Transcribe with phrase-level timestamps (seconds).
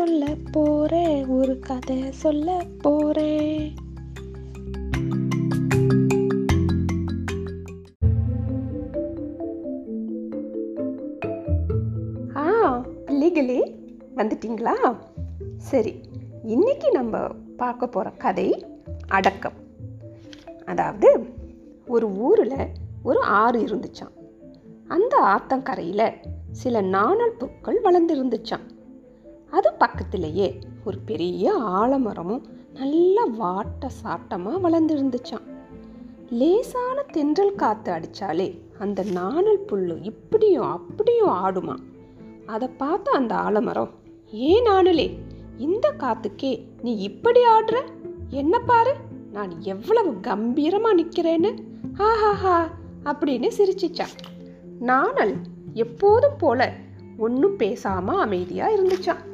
[0.00, 3.74] சொல்ல போறேன் ஒரு கதை சொல்ல போறேன்.
[12.36, 13.60] ஆ பிள்ளைகளே
[14.16, 14.96] வந்துட்டீங்களா?
[15.56, 16.00] சரி
[16.42, 18.66] இன்னைக்கு நம்ம பார்க்க போகிற கதை
[19.08, 19.58] அடக்கம்.
[20.64, 21.26] அதாவது
[21.86, 22.66] ஒரு ஊரில்
[23.02, 24.16] ஒரு ஆறு இருந்துச்சாம்.
[24.88, 26.16] அந்த ஆத்தங்கரையில்
[26.50, 28.78] சில நாணல் புற்கள் வளர்ந்துருந்துச்சான்
[29.50, 32.42] அது பக்கத்திலேயே ஒரு பெரிய ஆலமரமும்
[32.74, 35.46] நல்ல வாட்ட சாட்டமாக வளர்ந்துருந்துச்சான்
[36.30, 41.76] லேசான தென்றல் காற்று அடித்தாலே அந்த நாணல் புல்லு இப்படியும் அப்படியும் ஆடுமா
[42.46, 43.90] அதை பார்த்த அந்த ஆலமரம்
[44.30, 45.18] ஏன் நாணலே
[45.58, 47.76] இந்த காத்துக்கே நீ இப்படி ஆடுற?
[48.28, 48.94] என்ன பாரு
[49.32, 51.50] நான் எவ்வளவு கம்பீரமாக நிற்கிறேன்னு
[51.98, 52.68] ஹாஹாஹா
[53.04, 54.14] அப்படின்னு சிரிச்சிச்சான்
[54.80, 55.34] நாணல்
[55.74, 56.72] எப்போதும் போல
[57.18, 59.28] ஒன்றும் பேசாமல் அமைதியாக இருந்துச்சான்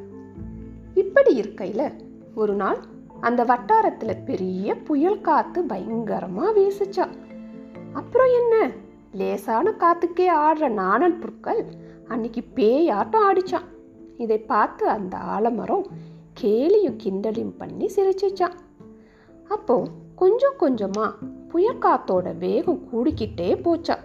[1.19, 1.93] இப்படி இருக்கையில
[2.35, 2.79] ஒரு நாள்
[3.21, 7.09] அந்த வட்டாரத்தில் பெரிய புயல் காற்று பயங்கரமாக வீசுச்சா.
[7.93, 8.71] அப்புறம் என்ன?
[9.13, 11.65] லேசான காத்துக்கே ஆடுற நாணல் புற்கள்
[12.09, 13.65] அன்னைக்கு பேயாட்டம் ஆடிச்சான்.
[14.17, 15.87] இதை பார்த்து அந்த ஆலமரம்
[16.41, 18.57] கேலியும் கிண்டலையும் பண்ணி சிரிச்சிச்சான்.
[19.49, 21.15] அப்போ கொஞ்சம் கொஞ்சமாக
[21.49, 23.97] புயல் காத்தோட வேகம் கூடிக்கிட்டே போச்சா.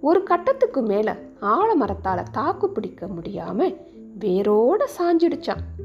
[0.00, 3.76] ஒரு கட்டத்துக்கு மேலே ஆலமரத்தால் தாக்கு பிடிக்க முடியாமல்
[4.20, 5.75] வேரோட சாஞ்சிடுச்சான்.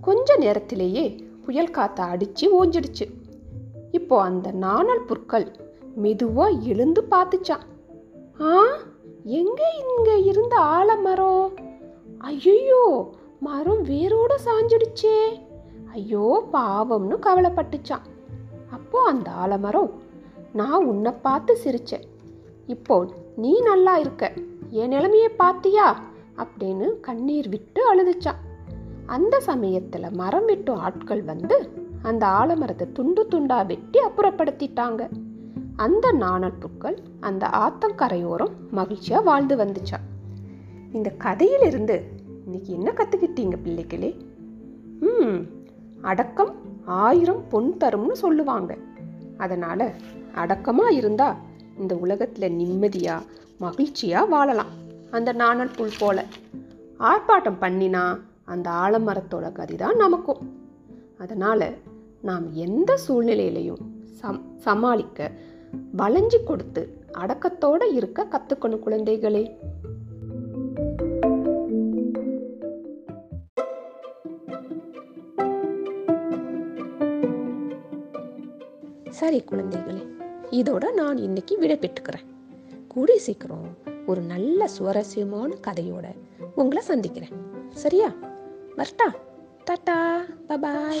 [0.00, 1.04] கொஞ்ச நேரத்திலேயே
[1.44, 3.06] புயல் காத்த அடித்து ஓஞ்சிடுச்சு
[3.90, 5.46] இப்போ அந்த நாணல் புற்கள்
[5.94, 7.64] மெதுவாக எழுந்து பார்த்துச்சான்
[8.40, 8.52] ஆ
[9.24, 11.50] எங்கே இங்கே இருந்த ஆலமரம்?
[12.18, 15.16] ஐயோ மரம் வேரோட சாஞ்சிடுச்சே.
[15.92, 18.06] ஐயோ பாவம்னு கவலைப்பட்டுச்சான்
[18.70, 19.90] அப்போ அந்த ஆலமரம்
[20.52, 22.06] நான் உன்னை பார்த்து சிரிச்சேன்.
[22.66, 24.32] இப்போ நீ நல்லா இருக்க
[24.70, 25.96] என் நிலைமையை பார்த்தியா?
[26.38, 28.40] அப்படின்னு கண்ணீர் விட்டு அழுதுச்சான்
[29.10, 31.56] அந்த சமயத்தில் மரம் வெட்டும் ஆட்கள் வந்து
[32.02, 35.02] அந்த ஆலமரத்தை துண்டு துண்டாக வெட்டி அப்புறப்படுத்திட்டாங்க.
[35.76, 39.98] அந்த நாணல் புக்கள் அந்த ஆத்தங்கரையோரம் மகிழ்ச்சியாக வாழ்ந்து வந்துச்சா.
[40.92, 41.96] இந்த கதையிலிருந்து
[42.44, 44.16] இன்னைக்கு என்ன கற்றுக்கிட்டீங்க பிள்ளைகளே?
[45.00, 45.40] ம்
[46.02, 46.54] அடக்கம்
[46.84, 48.76] ஆயிரம் பொன் தரும்னு சொல்லுவாங்க.
[49.38, 49.86] அதனால்
[50.34, 51.38] அடக்கமாக இருந்தால்
[51.78, 54.72] இந்த உலகத்தில் நிம்மதியாக மகிழ்ச்சியாக வாழலாம்.
[55.10, 56.24] அந்த நாணல் புல் போல
[56.98, 58.04] ஆர்ப்பாட்டம் பண்ணினா
[58.54, 60.42] அந்த ஆலமரத்தோட கதி தான் நமக்கும்.
[61.18, 61.66] அதனால்
[62.28, 63.84] நாம் எந்த சூழ்நிலையிலையும்
[64.20, 65.30] சம் சமாளிக்க
[65.96, 69.44] வளைஞ்சு கொடுத்து அடக்கத்தோடு இருக்க கற்றுக்கணும் குழந்தைகளே.
[79.20, 80.02] சரி குழந்தைகளே
[80.50, 82.26] இதோட நான் இன்னைக்கு விடை பெற்றுக்கிறேன்.
[82.88, 83.68] கூடிய சீக்கிரம்
[84.06, 86.06] ஒரு நல்ல சுவாரஸ்யமான கதையோட
[86.54, 87.36] உங்களை சந்திக்கிறேன்.
[87.84, 88.08] சரியா?
[88.78, 89.12] നിർത്താം.
[89.70, 89.98] ടാറ്റാ.
[90.56, 90.98] ബൈ